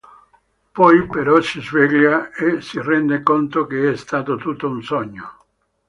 Poi, 0.71 1.05
però 1.05 1.39
si 1.41 1.61
sveglia 1.61 2.31
e 2.33 2.59
si 2.61 2.81
rende 2.81 3.21
conto 3.21 3.67
che 3.67 3.91
è 3.91 3.95
stato 3.95 4.35
tutto 4.35 4.67
un 4.67 4.81
sogno. 4.81 5.29